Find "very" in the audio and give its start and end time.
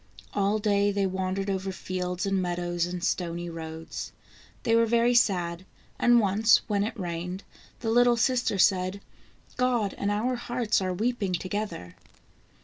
4.87-5.13